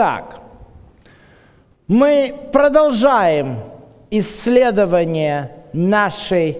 [0.00, 0.40] Итак,
[1.86, 3.58] мы продолжаем
[4.10, 6.56] исследование нашей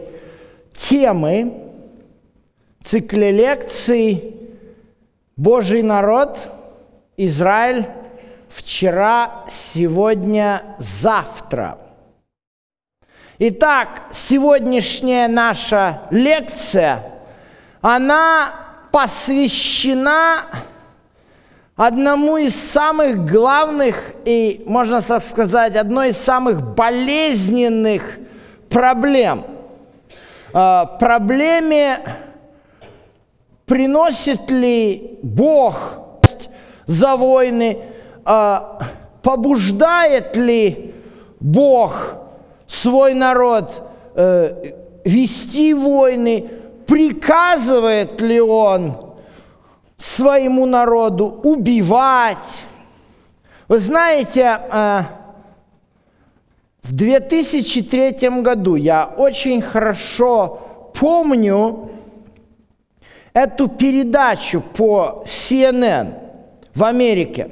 [0.74, 1.54] темы
[2.84, 4.36] цикле лекций
[5.36, 6.36] «Божий народ,
[7.16, 7.86] Израиль,
[8.50, 11.78] вчера, сегодня, завтра».
[13.38, 17.10] Итак, сегодняшняя наша лекция,
[17.80, 18.52] она
[18.92, 20.42] посвящена
[21.80, 28.18] одному из самых главных и, можно так сказать, одной из самых болезненных
[28.68, 29.44] проблем.
[30.52, 32.00] А, проблеме,
[33.64, 35.78] приносит ли Бог
[36.84, 37.78] за войны,
[38.26, 38.80] а,
[39.22, 40.94] побуждает ли
[41.40, 42.12] Бог
[42.66, 44.72] свой народ э,
[45.06, 46.50] вести войны,
[46.86, 49.09] приказывает ли Он
[50.00, 52.64] своему народу убивать.
[53.68, 55.02] Вы знаете, э,
[56.82, 61.90] в 2003 году я очень хорошо помню
[63.34, 66.14] эту передачу по CNN
[66.74, 67.50] в Америке.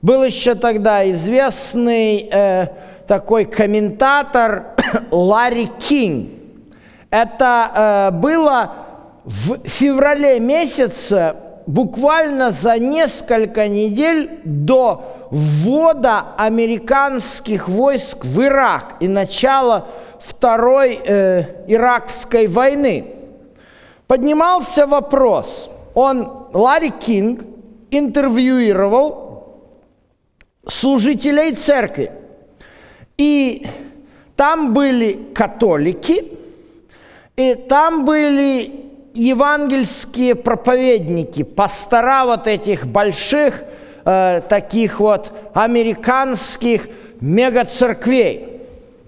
[0.00, 2.68] Был еще тогда известный э,
[3.06, 4.74] такой комментатор
[5.10, 6.30] Ларри Кинг.
[7.10, 8.72] Это э, было
[9.24, 19.86] в феврале месяце буквально за несколько недель до ввода американских войск в Ирак и начала
[20.20, 23.04] Второй э, Иракской войны.
[24.06, 27.44] Поднимался вопрос, он, Ларри Кинг,
[27.90, 29.60] интервьюировал
[30.66, 32.10] служителей церкви.
[33.16, 33.66] И
[34.36, 36.32] там были католики,
[37.36, 38.83] и там были
[39.14, 43.62] евангельские проповедники, пастора вот этих больших,
[44.04, 46.88] э, таких вот американских
[47.20, 48.60] мегацерквей.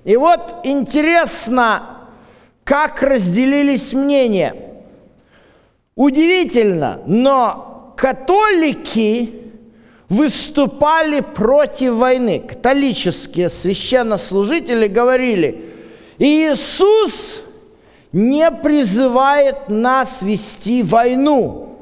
[0.04, 2.08] И вот интересно,
[2.62, 4.54] как разделились мнения.
[5.96, 9.46] Удивительно, но католики
[10.08, 12.38] выступали против войны.
[12.46, 15.72] Католические священнослужители говорили,
[16.18, 17.40] Иисус
[18.16, 21.76] не призывает нас вести войну.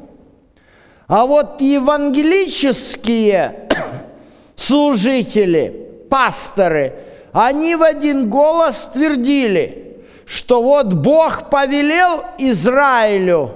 [1.06, 3.69] А вот евангелические
[4.56, 6.94] служители, пасторы,
[7.33, 13.53] они в один голос твердили, что вот Бог повелел Израилю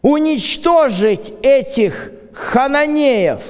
[0.00, 3.42] уничтожить этих хананеев.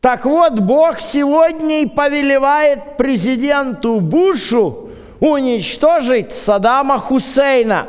[0.00, 4.89] Так вот, Бог сегодня и повелевает президенту Бушу
[5.20, 7.86] уничтожить Саддама Хусейна.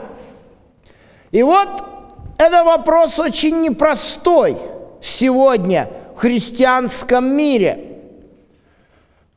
[1.32, 1.70] И вот
[2.38, 4.58] это вопрос очень непростой
[5.02, 7.88] сегодня в христианском мире.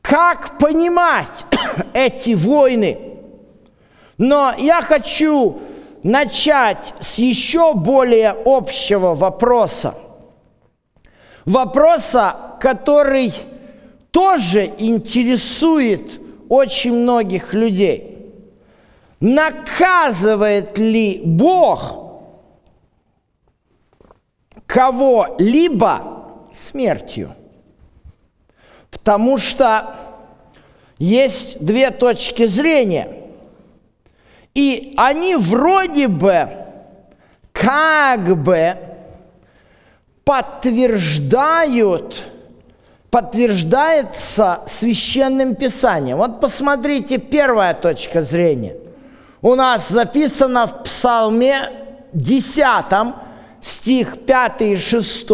[0.01, 1.45] Как понимать
[1.93, 2.99] эти войны?
[4.17, 5.59] Но я хочу
[6.03, 9.95] начать с еще более общего вопроса.
[11.45, 13.33] Вопроса, который
[14.11, 18.33] тоже интересует очень многих людей.
[19.19, 22.05] Наказывает ли Бог
[24.65, 27.35] кого-либо смертью?
[28.91, 29.95] Потому что
[30.97, 33.09] есть две точки зрения.
[34.53, 36.49] И они вроде бы
[37.51, 38.77] как бы
[40.23, 42.23] подтверждают
[43.15, 46.17] подтверждается священным писанием.
[46.17, 48.75] Вот посмотрите, первая точка зрения.
[49.41, 51.69] У нас записано в Псалме
[52.11, 52.65] 10,
[53.61, 55.29] стих 5 и 6.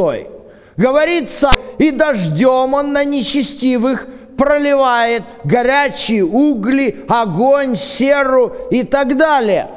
[0.78, 4.06] Говорится, «И дождем он на нечестивых
[4.38, 9.72] проливает горячие угли, огонь, серу и так далее».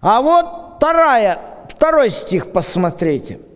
[0.00, 1.38] А вот вторая,
[1.68, 3.38] второй стих посмотрите–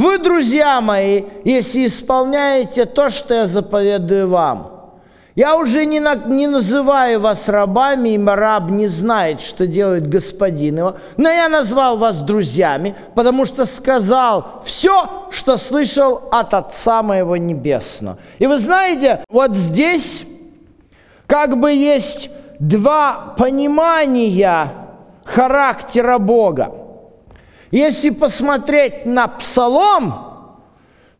[0.00, 4.80] вы, друзья мои, если исполняете то, что я заповедую вам,
[5.34, 10.78] я уже не, на, не называю вас рабами, и раб не знает, что делает господин
[10.78, 17.36] его, но я назвал вас друзьями, потому что сказал все, что слышал от Отца моего
[17.36, 18.18] Небесного.
[18.38, 20.24] И вы знаете, вот здесь
[21.26, 24.72] как бы есть два понимания
[25.24, 26.89] характера Бога.
[27.70, 30.58] Если посмотреть на Псалом,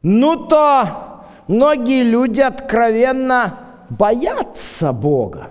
[0.02, 3.58] ну то многие люди откровенно
[3.88, 5.50] боятся Бога.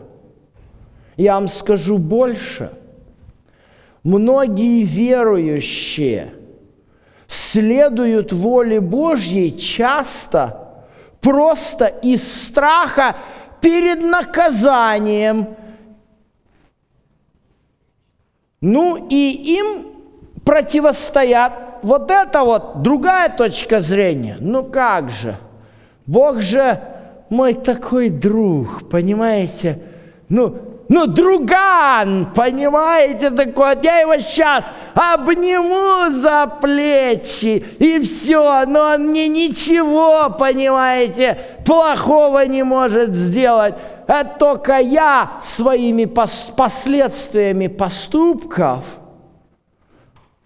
[1.16, 2.72] Я вам скажу больше.
[4.04, 6.34] Многие верующие
[7.28, 10.86] следуют воле Божьей часто
[11.22, 13.18] просто из страха
[13.62, 15.56] перед наказанием.
[18.62, 19.99] Ну и им
[20.50, 21.54] противостоят
[21.84, 24.36] вот это вот другая точка зрения.
[24.40, 25.36] Ну как же?
[26.08, 26.82] Бог же
[27.30, 29.80] мой такой друг, понимаете?
[30.28, 30.56] Ну,
[30.88, 39.28] ну, друган, понимаете, такой, я его сейчас обниму за плечи, и все, но он мне
[39.28, 43.76] ничего, понимаете, плохого не может сделать.
[44.08, 48.84] Это только я своими пос последствиями поступков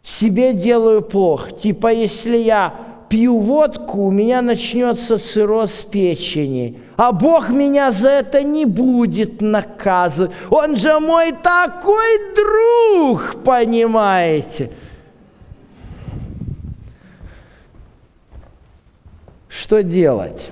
[0.03, 1.51] себе делаю плохо.
[1.51, 2.73] Типа, если я
[3.09, 6.81] пью водку, у меня начнется цирроз печени.
[6.97, 10.31] А Бог меня за это не будет наказывать.
[10.49, 14.71] Он же мой такой друг, понимаете?
[19.47, 20.49] Что делать?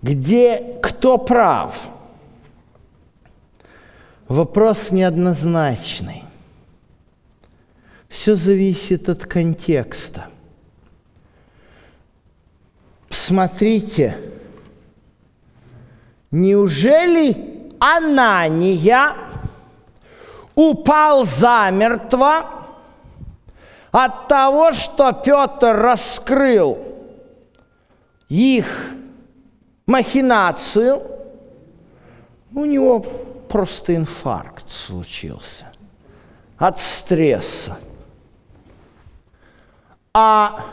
[0.00, 1.74] Где кто прав?
[4.28, 6.22] Вопрос неоднозначный.
[8.12, 10.26] Все зависит от контекста.
[13.08, 14.18] Смотрите,
[16.30, 19.14] неужели Анания
[20.54, 22.44] упал замертво
[23.90, 26.84] от того, что Петр раскрыл
[28.28, 28.90] их
[29.86, 31.02] махинацию,
[32.54, 33.00] у него
[33.48, 35.72] просто инфаркт случился
[36.58, 37.78] от стресса.
[40.14, 40.64] А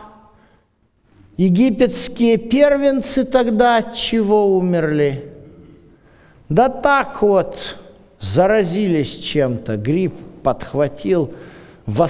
[1.37, 5.31] Египетские первенцы тогда от чего умерли?
[6.49, 7.77] Да так вот,
[8.19, 11.33] заразились чем-то, грипп подхватил,
[11.85, 12.01] в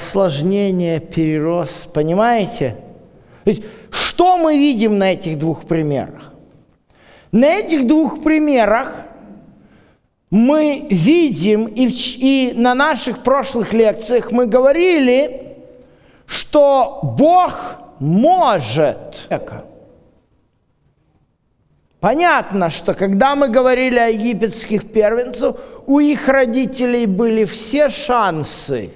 [0.99, 2.75] перерос, понимаете?
[3.43, 6.33] То есть, что мы видим на этих двух примерах?
[7.31, 8.95] На этих двух примерах
[10.31, 15.48] мы видим, и, в, и на наших прошлых лекциях мы говорили,
[16.29, 17.53] что Бог
[17.99, 19.27] может.
[21.99, 25.55] Понятно, что когда мы говорили о египетских первенцах,
[25.85, 28.91] у их родителей были все шансы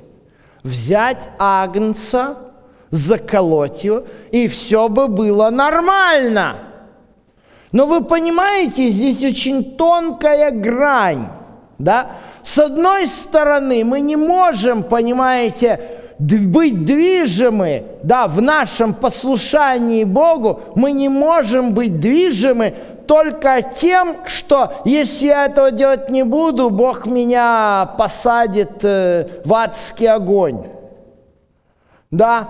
[0.62, 2.38] взять агнца,
[2.91, 6.56] заколоть его, и все бы было нормально.
[7.71, 11.27] Но вы понимаете, здесь очень тонкая грань.
[11.80, 12.12] Да?
[12.44, 20.92] С одной стороны, мы не можем, понимаете, быть движимы, да, в нашем послушании Богу, мы
[20.92, 22.73] не можем быть движимы
[23.07, 30.07] только тем, что если я этого делать не буду, Бог меня посадит э, в адский
[30.07, 30.68] огонь.
[32.11, 32.49] Да,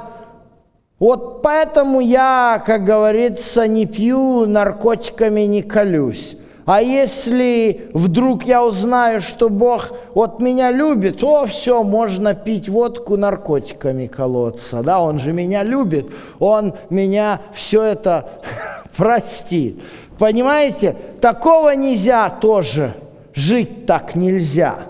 [1.00, 6.38] вот поэтому я, как говорится, не пью, наркотиками не колюсь.
[6.66, 13.18] А если вдруг я узнаю, что Бог вот меня любит, то все, можно пить водку,
[13.18, 14.82] наркотиками колоться.
[14.82, 16.08] Да, Он же меня любит,
[16.40, 18.30] Он меня все это
[18.96, 19.82] простит.
[20.18, 22.94] Понимаете, такого нельзя тоже,
[23.34, 24.88] жить так нельзя.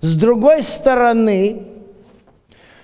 [0.00, 1.64] С другой стороны,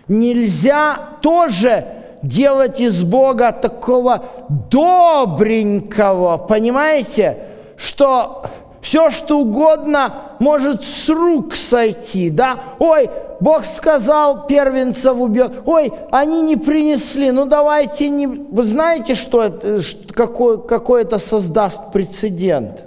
[0.06, 1.86] нельзя тоже
[2.22, 4.24] делать из Бога такого
[4.70, 7.51] добренького, понимаете,
[7.82, 8.44] что
[8.80, 12.60] все, что угодно может с рук сойти, да?
[12.78, 13.10] Ой,
[13.40, 18.26] Бог сказал первенцев убил, ой, они не принесли, ну давайте не...
[18.28, 19.80] Вы знаете, что это,
[20.12, 22.84] какой, какой это создаст прецедент?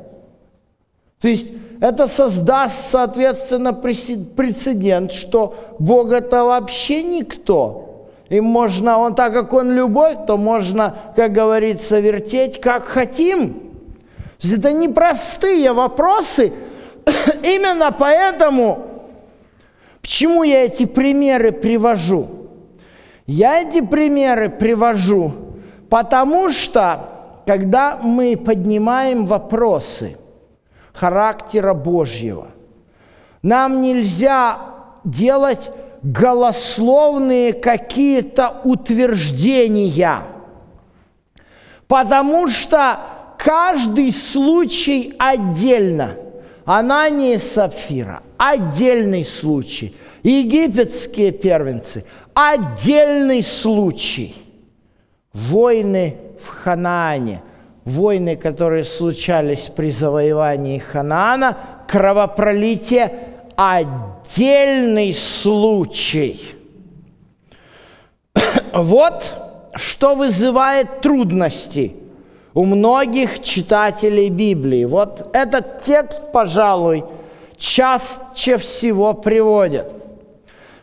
[1.20, 8.08] То есть это создаст, соответственно, прецедент, что Бог это вообще никто.
[8.30, 13.62] И можно, он так как он любовь, то можно, как говорится, вертеть как хотим–
[14.52, 16.54] это непростые вопросы.
[17.44, 18.88] Именно поэтому,
[20.02, 22.30] почему я эти примеры привожу?
[23.28, 25.34] Я эти примеры привожу,
[25.90, 27.10] потому что,
[27.46, 30.18] когда мы поднимаем вопросы
[30.94, 32.50] характера Божьего,
[33.42, 34.58] нам нельзя
[35.04, 35.72] делать
[36.04, 40.22] голословные какие-то утверждения,
[41.88, 43.00] потому что
[43.46, 46.18] каждый случай отдельно.
[46.66, 49.96] Анания и Сапфира– отдельный случай.
[50.24, 54.36] Египетские первенцы– отдельный случай.
[55.32, 57.44] Войны в Ханаане,
[57.84, 61.56] войны, которые случались при завоевании Ханаана,
[61.88, 63.14] кровопролитие–
[63.56, 66.42] отдельный случай.
[68.74, 69.34] Вот
[69.75, 71.96] что вызывает трудности
[72.56, 74.86] у многих читателей Библии.
[74.86, 77.04] Вот этот текст, пожалуй,
[77.58, 79.94] чаще всего приводят.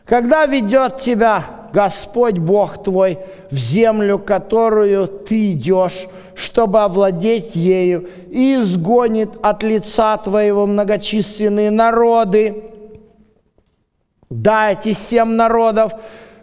[0.04, 3.18] Когда ведет тебя Господь Бог твой
[3.50, 12.64] в землю, которую ты идешь, чтобы овладеть ею, и изгонит от лица твоего многочисленные народы.
[14.28, 15.94] Да, эти семь народов,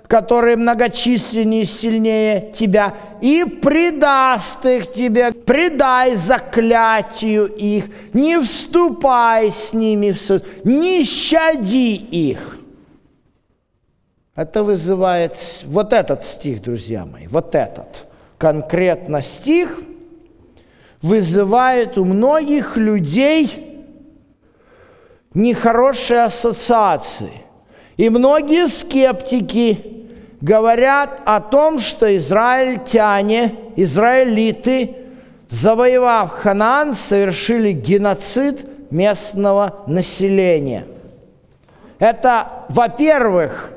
[0.10, 9.72] которые многочисленнее и сильнее тебя, и предаст их тебе, предай заклятию их, не вступай с
[9.72, 12.58] ними в суд, не щади их.
[14.36, 15.36] Это вызывает
[15.66, 18.08] вот этот стих, друзья мои, вот этот
[18.40, 19.80] конкретно стих
[21.04, 23.86] вызывает у многих людей
[25.36, 27.44] нехорошие ассоциации.
[27.98, 29.99] И многие скептики
[30.42, 34.96] говорят о том, что израильтяне, израилиты,
[35.50, 40.86] завоевав Ханаан, совершили геноцид местного населения.
[42.00, 43.72] Это, во-первых,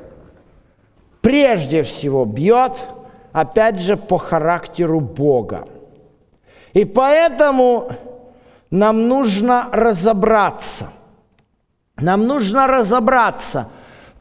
[1.21, 2.83] прежде всего бьет,
[3.31, 5.67] опять же, по характеру Бога.
[6.73, 7.89] И поэтому
[8.71, 10.89] нам нужно разобраться.
[11.97, 13.69] Нам нужно разобраться,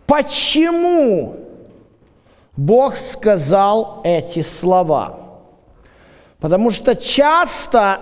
[0.07, 1.37] почему
[2.57, 5.19] Бог сказал эти слова.
[6.39, 8.01] Потому что часто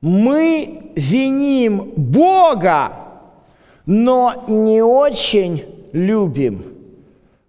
[0.00, 2.92] мы виним Бога,
[3.86, 6.64] но не очень любим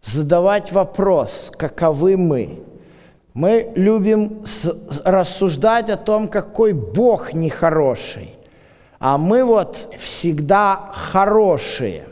[0.01, 2.59] задавать вопрос, каковы мы.
[3.33, 4.43] Мы любим
[5.05, 8.35] рассуждать о том, какой Бог нехороший,
[8.99, 12.07] а мы вот всегда хорошие.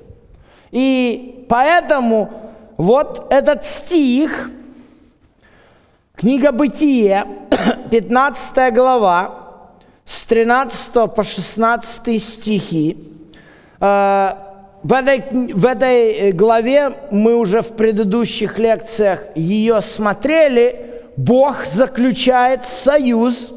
[0.71, 2.48] И поэтому
[2.79, 4.49] вот этот стих,
[6.15, 7.25] книга Бытие,
[7.91, 9.65] 15 глава,
[10.05, 12.97] с 13 по 16 стихи,
[13.81, 14.29] э,
[14.81, 21.01] в этой, в этой э, главе мы уже в предыдущих лекциях ее смотрели.
[21.17, 23.51] Бог заключает союз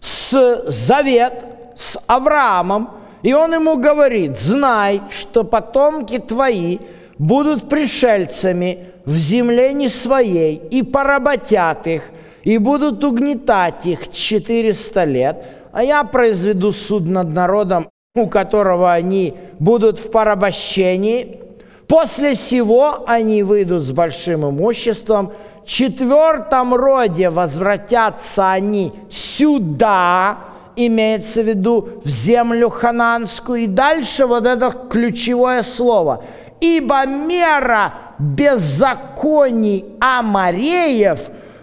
[0.00, 1.44] с завет
[1.76, 2.90] с Авраамом,
[3.22, 6.80] и он ему говорит, знай, что потомки твои
[7.22, 12.02] будут пришельцами в земле не своей, и поработят их,
[12.42, 19.34] и будут угнетать их 400 лет, а я произведу суд над народом у которого они
[19.58, 21.40] будут в порабощении.
[21.88, 25.32] После всего они выйдут с большим имуществом.
[25.64, 30.40] В четвертом роде возвратятся они сюда,
[30.76, 33.62] имеется в виду в землю хананскую.
[33.62, 36.22] И дальше вот это ключевое слово.
[36.62, 41.18] «Ибо мера беззаконий Амареев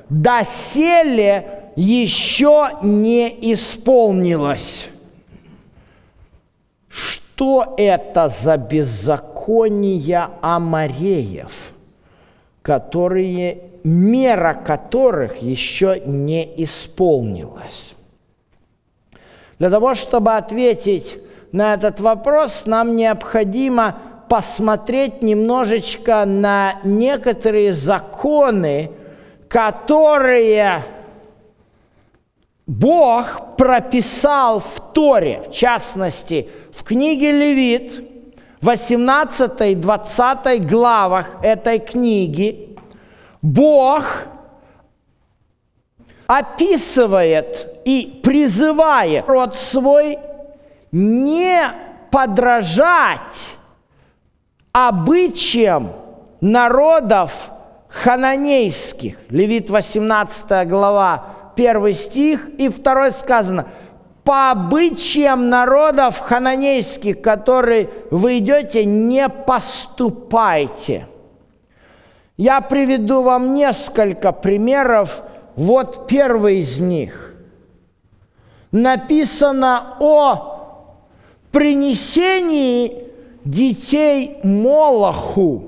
[0.10, 4.90] доселе еще не исполнилась».
[6.90, 11.72] Что это за беззакония Амареев,
[12.62, 17.94] которые, мера которых еще не исполнилась?
[19.60, 21.18] Для того, чтобы ответить
[21.54, 23.96] на этот вопрос, нам необходимо
[24.30, 28.92] посмотреть немножечко на некоторые законы,
[29.48, 30.84] которые
[32.68, 38.06] Бог прописал в Торе, в частности, в книге Левит,
[38.62, 42.78] 18-20 главах этой книги,
[43.42, 44.28] Бог
[46.28, 50.20] описывает и призывает род свой
[50.92, 51.72] не
[52.12, 53.56] подражать
[54.72, 55.94] обычаям
[56.42, 57.52] народов
[57.88, 59.18] хананейских.
[59.30, 63.68] Левит 18 глава первый стих, и второй сказано,
[64.24, 71.08] по обычаям народов хананейских, которые вы идете, не поступайте.
[72.38, 75.24] Я приведу вам несколько примеров.
[75.56, 77.34] Вот первый из них.
[78.72, 80.86] Написано о
[81.52, 83.09] принесении
[83.46, 85.64] детей Молоху.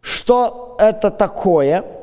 [0.00, 1.84] Что это такое–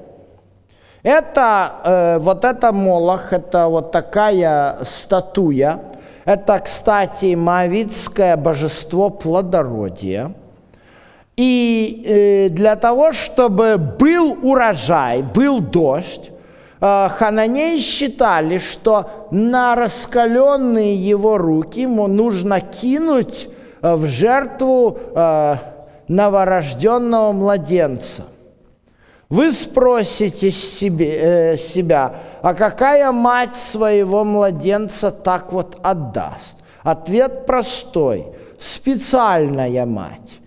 [1.03, 5.79] это, э, вот это Молох, это вот такая статуя.
[6.24, 10.34] Это, кстати, маавитское божество плодородия.
[11.36, 16.32] И э, для того, чтобы был урожай, был дождь,
[16.83, 23.47] э, хананеи считали, что на раскаленные его руки ему нужно кинуть
[23.81, 25.55] э, в жертву э,
[26.09, 28.23] новорожденного младенца.
[29.29, 36.57] Вы спросите себе, э, себя, а какая мать своего младенца так вот отдаст?
[36.83, 38.27] Ответ простой.
[38.59, 40.39] Специальная мать.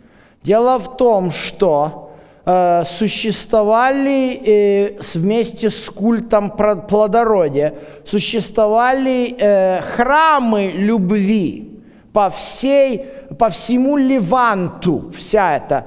[0.42, 2.05] Дело в том, что
[2.46, 7.74] э, существовали э, вместе с культом плодородия,
[8.04, 11.80] существовали э, храмы любви
[12.12, 13.04] по всей,
[13.38, 15.86] по всему Леванту, вся эта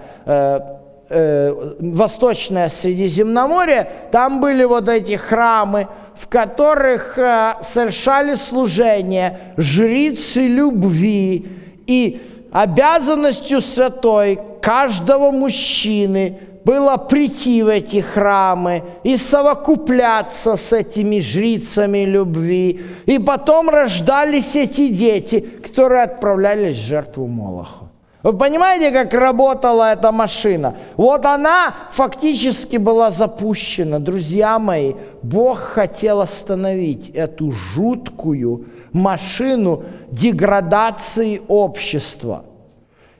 [1.79, 11.47] Восточное Средиземноморье, там были вот эти храмы, в которых совершали служение жрицы любви,
[11.87, 22.05] и обязанностью святой каждого мужчины было прийти в эти храмы и совокупляться с этими жрицами
[22.05, 22.81] любви.
[23.05, 27.89] И потом рождались эти дети, которые отправлялись в жертву Молоху.
[28.21, 30.75] Вы понимаете, как работала эта машина?
[30.97, 33.99] Вот она фактически была запущена.
[33.99, 42.43] Друзья мои, Бог хотел остановить эту жуткую машину деградации общества.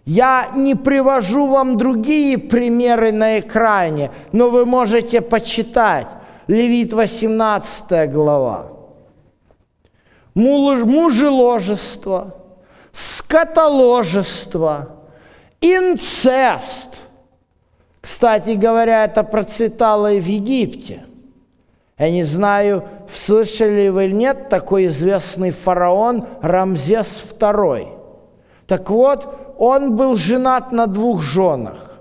[0.09, 6.07] Я не привожу вам другие примеры на экране, но вы можете почитать.
[6.47, 8.71] Левит 18 глава.
[10.33, 12.37] Мужеложество–
[12.91, 15.03] скотоложество,
[15.61, 16.97] инцест.
[18.01, 21.05] Кстати говоря, это процветало и в Египте.
[21.99, 27.89] Я не знаю, слышали вы или нет, такой известный фараон Рамзес II.
[28.65, 31.99] Так вот, он был женат на двух женах.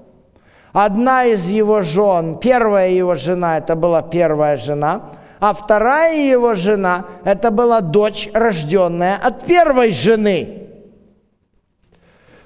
[0.72, 5.02] Одна из его жен, первая его жена, это была первая жена,
[5.40, 10.54] а вторая его жена, это была дочь, рожденная от первой жены–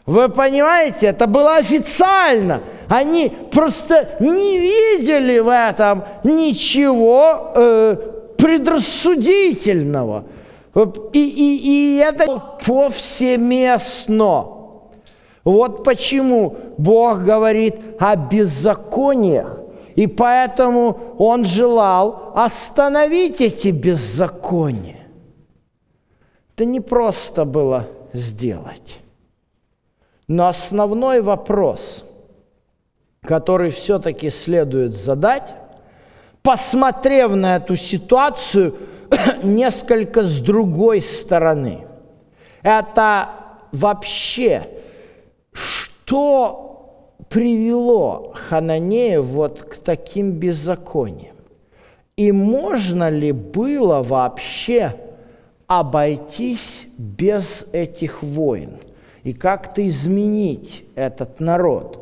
[0.05, 2.63] вы понимаете, это было официально.
[2.89, 7.97] Они просто не видели в этом ничего э,
[8.37, 10.25] предрассудительного.
[11.13, 14.52] И, и, и это повсеместно.
[15.45, 19.61] Вот почему Бог говорит о беззакониях.
[19.97, 25.07] И поэтому Он желал остановить эти беззакония.
[26.55, 29.01] Это не просто было сделать.
[30.29, 32.05] Но основной вопрос,
[33.23, 35.55] который все-таки следует задать,
[36.43, 38.77] посмотрев на эту ситуацию
[39.43, 41.87] несколько с другой стороны,
[42.63, 43.29] это
[43.73, 44.69] вообще,
[46.13, 51.37] что привело Хананея вот к таким беззакониям?
[52.17, 54.95] И можно ли было вообще
[55.67, 58.77] обойтись без этих войн?
[59.23, 62.01] и как-то изменить этот народ.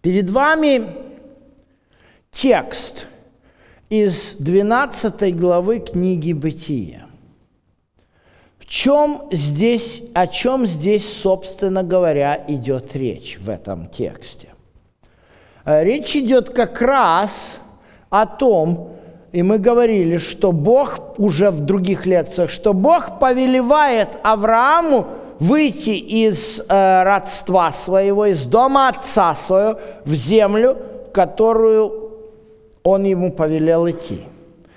[0.00, 0.86] Перед вами
[2.32, 3.06] текст
[3.90, 7.09] из 12 главы книги «Бытия».
[8.70, 14.50] В чем здесь, о чем здесь, собственно говоря, идет речь в этом тексте?
[15.64, 17.58] Э, речь идет как раз
[18.10, 18.92] о том,
[19.32, 25.08] и мы говорили, что Бог, уже в других лекциях, что Бог повелевает Аврааму
[25.40, 30.76] выйти из э, родства своего, из дома отца своего, в землю,
[31.12, 32.12] которую
[32.84, 34.20] он ему повелел идти.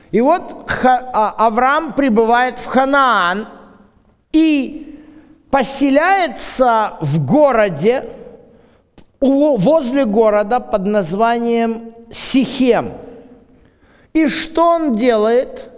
[0.10, 3.46] И вот Ха, а, Авраам прибывает в Ханаан
[4.34, 5.00] и
[5.50, 8.10] поселяется в городе,
[9.22, 12.92] возле города под названием Сихем–
[14.14, 15.72] и что он делает?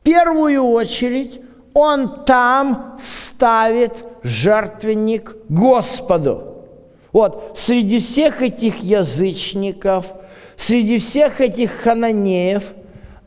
[0.00, 1.40] В первую очередь
[1.72, 6.66] он там ставит жертвенник Господу.
[7.12, 10.12] Вот среди всех этих язычников,
[10.56, 12.72] среди всех этих хананеев,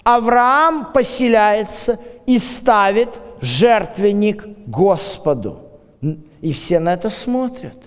[0.04, 3.10] Авраам поселяется и ставит
[3.44, 5.60] жертвенник Господу.
[6.42, 7.78] И все на это смотрят.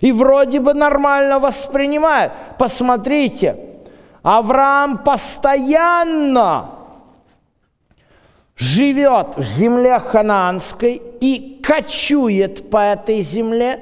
[0.00, 2.32] И вроде бы нормально воспринимают.
[2.58, 3.56] Посмотрите,
[4.22, 6.70] Авраам постоянно
[8.56, 13.80] живет в земле ханаанской и кочует по этой земле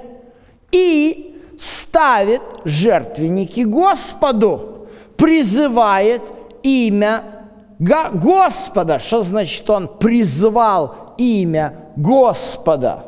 [0.70, 6.22] и ставит жертвенники Господу, призывает
[6.62, 7.35] имя
[7.78, 8.98] Господа.
[8.98, 13.04] Что значит он призывал имя Господа?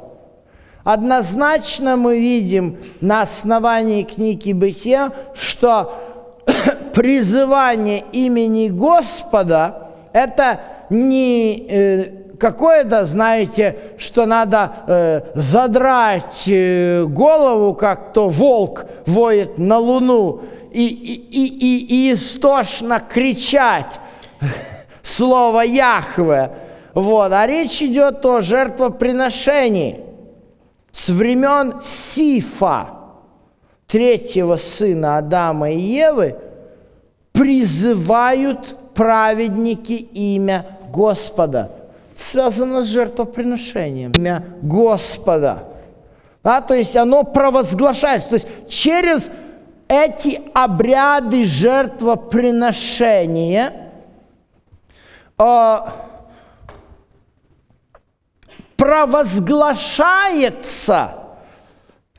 [0.84, 5.94] Однозначно мы видим на основании книги Бытия, что
[6.94, 12.04] призывание имени Господа– это не э,
[12.38, 20.40] какое-то, знаете, что надо э, задрать э, голову, как то волк воет на луну,
[20.72, 24.00] и, и, и, и истошно кричать
[25.02, 26.50] слово Яхве.
[26.94, 27.32] Вот.
[27.32, 30.00] А речь идет о жертвоприношении
[30.90, 32.90] с времен Сифа,
[33.86, 36.36] третьего сына Адама и Евы,
[37.32, 41.70] призывают праведники имя Господа.
[42.16, 44.12] Связано с жертвоприношением.
[44.12, 45.64] Имя Господа.
[46.42, 48.30] Да, то есть оно провозглашается.
[48.30, 49.30] То есть через
[49.86, 53.87] эти обряды жертвоприношения
[58.76, 61.14] провозглашается,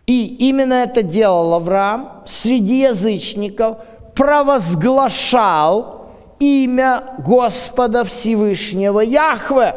[0.05, 3.77] и именно это делал Авраам среди язычников,
[4.15, 5.99] провозглашал
[6.39, 9.75] имя Господа Всевышнего Яхве.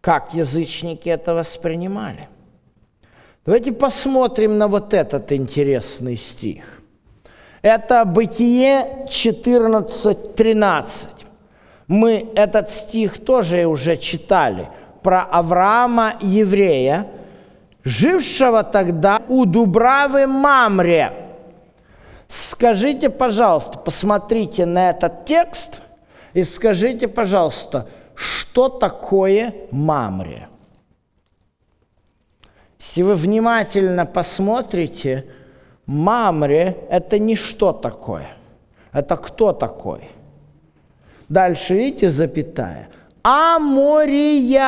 [0.00, 2.28] Как язычники это воспринимали?
[3.44, 6.80] Давайте посмотрим на вот этот интересный стих.
[7.60, 11.21] Это Бытие 14.13.
[11.92, 14.70] Мы этот стих тоже уже читали
[15.02, 17.06] про Авраама еврея,
[17.84, 21.12] жившего тогда у Дубравы Мамре.
[22.28, 25.82] Скажите, пожалуйста, посмотрите на этот текст
[26.32, 30.48] и скажите, пожалуйста, что такое Мамре?
[32.80, 35.26] Если вы внимательно посмотрите,
[35.84, 38.28] Мамре– это не что такое.
[38.94, 40.08] Это кто такой?
[41.32, 42.88] Дальше, видите, запятая.
[43.22, 44.58] Амориянина.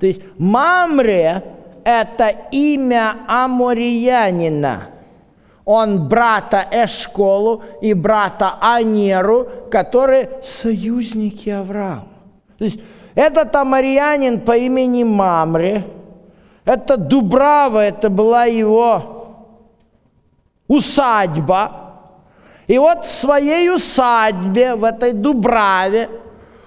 [0.00, 1.42] То есть Мамре–
[1.84, 4.88] это имя Амориянина.
[5.66, 12.08] Он брата Эшколу и брата Анеру, которые союзники Авраама.
[12.58, 12.80] То есть
[13.14, 15.84] этот амариянин по имени Мамре–
[16.64, 19.02] это Дубрава, это была его
[20.66, 21.81] усадьба.
[22.66, 26.08] И вот в своей усадьбе, в этой Дубраве,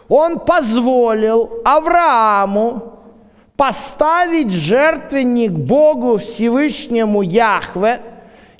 [0.07, 2.93] он позволил Аврааму
[3.55, 8.01] поставить жертвенник Богу Всевышнему Яхве,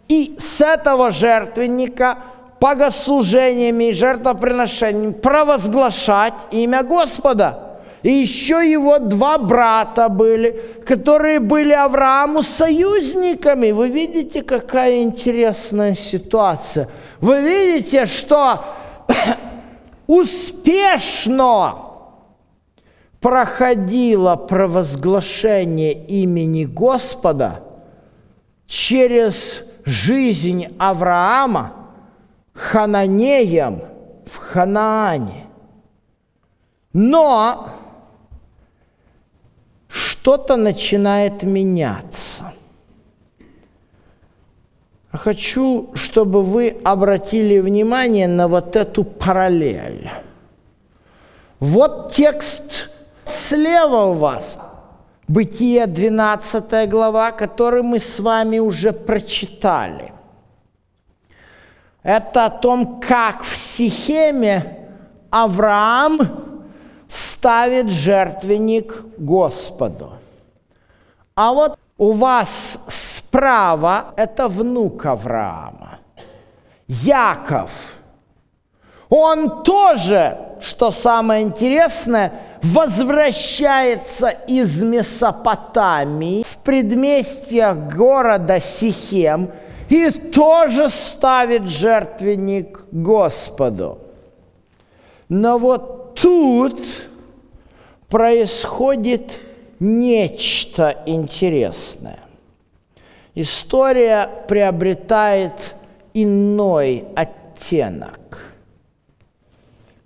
[0.07, 2.17] и с этого жертвенника
[2.61, 7.61] богослужениями и жертвоприношениями провозглашать имя Господа–
[8.05, 10.51] и еще его два брата были,
[10.85, 13.71] которые были Аврааму союзниками.
[13.71, 16.87] Вы видите, какая интересная ситуация.
[17.19, 18.63] Вы видите, что
[20.05, 21.77] успешно
[23.19, 27.63] проходило провозглашение имени Господа
[28.67, 31.73] через жизнь Авраама
[32.53, 33.81] Хананеем
[34.27, 35.47] в Ханаане.
[36.93, 37.71] Но
[40.25, 42.51] что-то начинает меняться.
[45.11, 50.09] Хочу, чтобы вы обратили внимание на вот эту параллель.
[51.59, 52.89] Вот текст
[53.23, 54.57] слева у вас.
[55.27, 60.11] Бытие 12 глава, который мы с вами уже прочитали.
[62.01, 64.87] Это о том, как в Сихеме
[65.29, 66.44] Авраам
[67.15, 70.13] ставит жертвенник Господу.
[71.35, 75.99] А вот у вас справа это внук Авраама,
[76.87, 77.71] Яков.
[79.09, 89.51] Он тоже, что самое интересное, возвращается из Месопотамии в предместьях города Сихем
[89.89, 93.99] и тоже ставит жертвенник Господу.
[95.29, 96.79] Но вот тут
[98.09, 99.39] происходит
[99.79, 102.19] нечто интересное.
[103.35, 105.75] История приобретает
[106.13, 108.55] иной оттенок.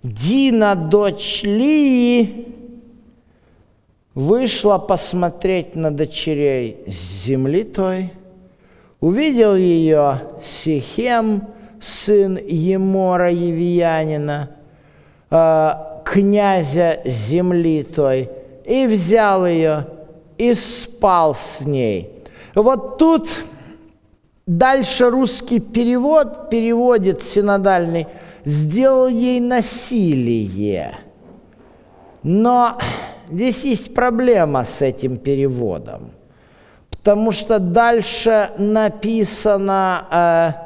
[0.02, 2.54] Дина, дочь Лии,
[4.14, 8.12] вышла посмотреть на дочерей с земли той,
[9.00, 11.48] увидел ее Сихем,
[11.80, 14.50] сын Емора Евиянина,
[15.30, 18.28] а, князя земли той,
[18.64, 19.86] и взял ее,
[20.38, 22.10] и спал с ней.
[22.56, 23.28] Вот тут
[24.44, 28.08] дальше русский перевод переводит синодальный,
[28.44, 30.98] сделал ей насилие.
[32.24, 32.76] Но
[33.30, 36.10] здесь есть проблема с этим переводом,
[36.90, 40.56] потому что дальше написано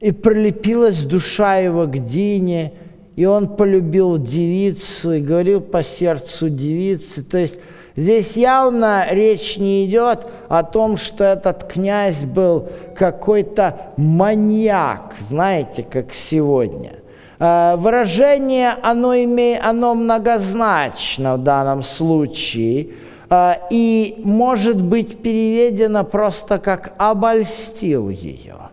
[0.00, 2.74] э, «и прилепилась душа его к Дине,
[3.18, 7.24] и он полюбил девицу и говорил по сердцу девицы.
[7.24, 7.58] То есть
[7.96, 16.14] Здесь явно речь не идет о том, что этот князь был какой-то маньяк, знаете, как
[16.14, 16.92] сегодня.
[17.40, 22.90] Э, выражение, оно, имеет, оно многозначно в данном случае
[23.30, 28.70] э, и может быть переведено просто как «обольстил ее».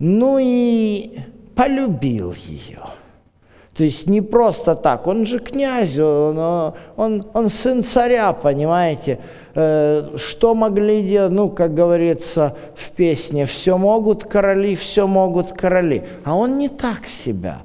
[0.00, 1.20] Ну и
[1.58, 2.78] полюбил ее.
[3.76, 6.38] То есть не просто так, он же князь, он,
[6.96, 9.18] он, он сын царя, понимаете.
[9.56, 16.04] Э, что могли делать, ну, как говорится в песне, все могут короли, все могут короли.
[16.24, 17.62] А он не так себя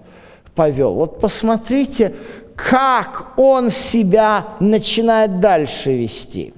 [0.56, 0.94] повел.
[0.94, 2.16] Вот посмотрите,
[2.56, 6.54] как он себя начинает дальше вести.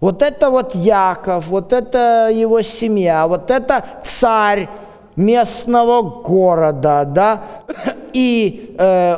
[0.00, 4.68] Вот это вот Яков, вот это его семья, вот это царь,
[5.16, 7.42] местного города, да,
[8.12, 9.16] и, э,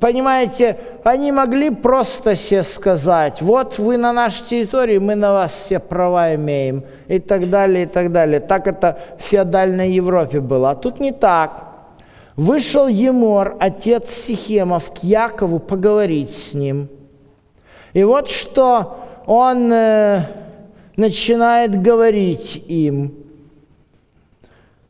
[0.00, 5.78] понимаете, они могли просто себе сказать, вот вы на нашей территории, мы на вас все
[5.78, 8.40] права имеем, и так далее, и так далее.
[8.40, 11.66] Так это в феодальной Европе было, а тут не так.
[12.36, 16.88] Вышел Емор, отец Сихемов, к Якову поговорить с ним.
[17.92, 20.22] И вот что он э,
[20.96, 23.14] начинает говорить им–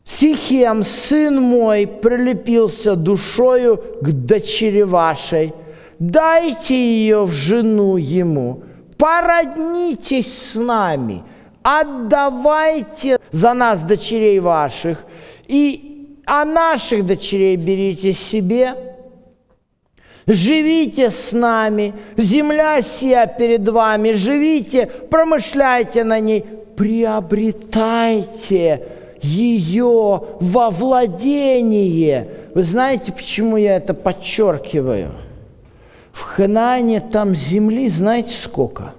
[0.04, 5.54] Сихем, сын мой, прилепился душою к дочери вашей.
[5.98, 8.62] Дайте ее в жену ему,
[8.96, 11.22] породнитесь с нами,
[11.62, 15.04] отдавайте за нас дочерей ваших,
[15.46, 15.90] и
[16.26, 18.74] а наших дочерей берите себе.
[20.26, 26.44] Живите с нами, земля сия перед вами, живите, промышляйте на ней,
[26.76, 27.40] приобретайте
[29.22, 32.28] ее во владение.
[32.54, 35.12] Вы знаете, почему я это подчеркиваю?
[36.12, 38.94] В Ханане там земли, знаете сколько?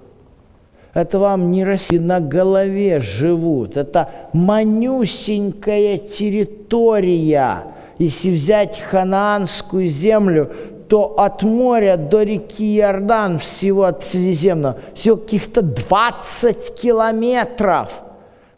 [0.94, 3.76] Это вам не Россия, на голове живут.
[3.76, 7.64] Это манюсенькая территория.
[7.98, 10.50] Если взять ханаанскую землю,
[10.88, 17.90] то от моря до реки Иордан всего от Средиземного всего каких-то 20 километров–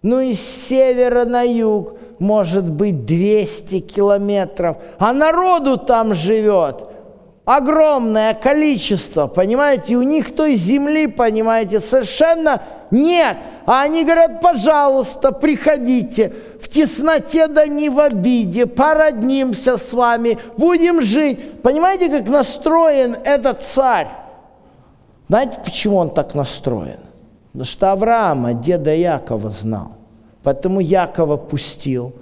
[0.04, 6.86] ну и с севера на юг может быть 200 километров, а народу там живет
[7.44, 13.36] огромное количество, понимаете, у них той земли, понимаете, совершенно нет.
[13.66, 21.00] А они говорят, пожалуйста, приходите, в тесноте да не в обиде, породнимся с вами, будем
[21.00, 21.62] жить.
[21.62, 24.08] Понимаете, как настроен этот царь?
[25.28, 27.00] Знаете, почему он так настроен?
[27.54, 29.92] Потому что Авраама, деда Якова, знал.
[30.42, 32.12] Поэтому Якова пустил.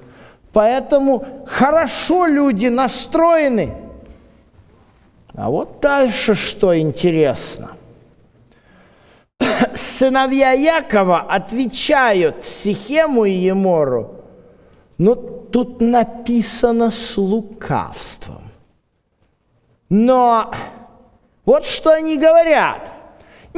[0.53, 3.73] Поэтому хорошо люди настроены.
[5.35, 7.71] А вот дальше что интересно.
[9.75, 14.17] Сыновья Якова отвечают Сихему и Емору.
[14.99, 18.51] Но тут написано с лукавством.
[19.89, 20.53] Но
[21.47, 22.91] вот что они говорят–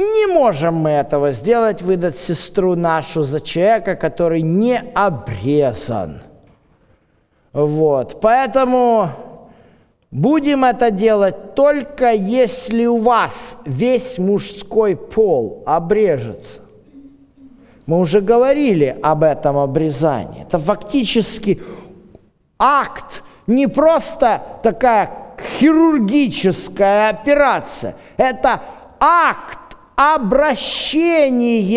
[0.03, 6.21] не можем мы этого сделать, выдать сестру нашу за человека, который не обрезан.
[7.53, 9.09] Вот, поэтому
[10.11, 16.61] будем это делать только если у вас весь мужской пол обрежется.
[17.85, 20.41] Мы уже говорили об этом обрезании.
[20.41, 21.61] Это фактически
[22.57, 25.11] акт, не просто такая
[25.59, 27.95] хирургическая операция.
[28.17, 28.61] Это
[28.99, 29.59] акт
[29.95, 31.75] обращения.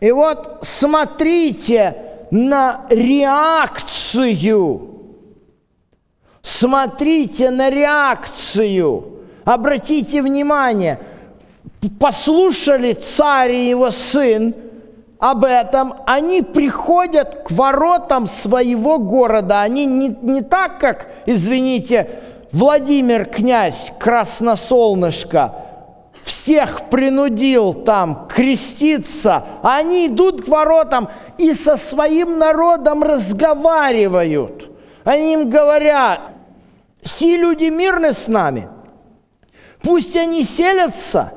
[0.00, 1.96] И вот смотрите
[2.30, 4.90] на реакцию.
[6.42, 9.10] Смотрите на реакцию.
[9.44, 10.98] Обратите внимание,
[12.00, 14.54] послушали царь и его сын
[15.18, 19.62] об этом, они приходят к воротам своего города.
[19.62, 22.20] Они не, не так, как, извините,
[22.54, 25.56] Владимир князь Красносолнышко
[26.22, 34.70] всех принудил там креститься, а они идут к воротам и со своим народом разговаривают.
[35.02, 36.20] Они им говорят,
[37.02, 38.68] все люди мирны с нами,
[39.82, 41.32] пусть они селятся,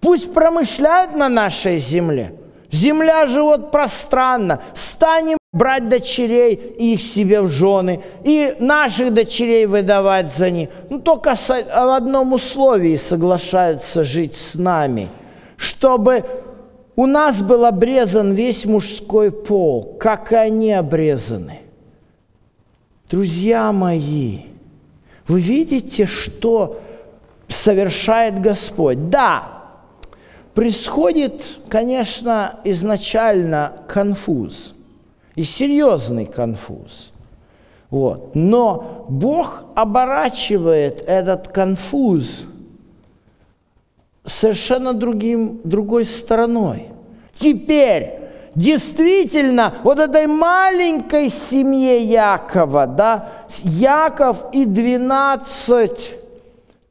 [0.00, 2.34] пусть промышляют на нашей земле.
[2.72, 10.34] Земля живет пространно, станем брать дочерей и их себе в жены, и наших дочерей выдавать
[10.36, 10.68] за них.
[10.90, 15.08] Ну, только в одном условии соглашаются жить с нами,
[15.56, 16.24] чтобы
[16.94, 21.60] у нас был обрезан весь мужской пол, как и они обрезаны.
[23.10, 24.40] Друзья мои,
[25.26, 26.80] вы видите, что
[27.48, 29.08] совершает Господь.
[29.08, 29.64] Да,
[30.54, 34.74] происходит, конечно, изначально конфуз,
[35.36, 37.12] и серьезный конфуз.
[37.90, 38.34] Вот.
[38.34, 42.42] Но Бог оборачивает этот конфуз
[44.24, 46.88] совершенно другим, другой стороной.
[47.34, 48.14] Теперь
[48.54, 53.28] действительно вот этой маленькой семье Якова, да,
[53.62, 56.14] Яков и 12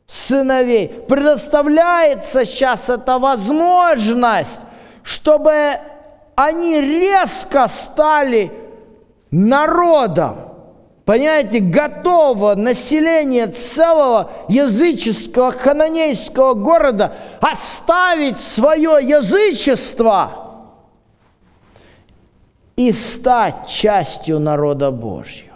[0.07, 4.61] сыновей, предоставляется сейчас эта возможность,
[5.03, 5.79] чтобы
[6.35, 8.51] они резко стали
[9.31, 10.35] народом.
[11.05, 20.41] Понимаете, готово население целого языческого хананейского города оставить свое язычество–
[22.75, 25.55] и стать частью народа Божьего.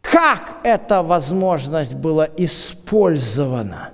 [0.00, 3.90] Как эта возможность была использована,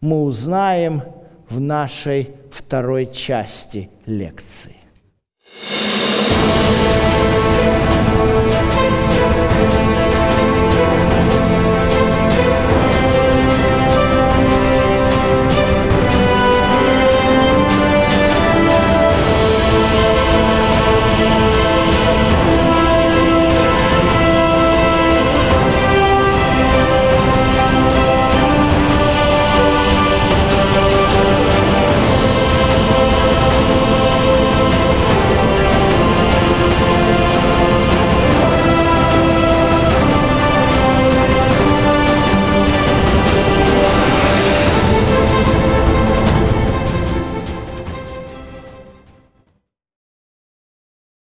[0.00, 1.02] мы узнаем
[1.48, 4.76] в нашей второй части лекции.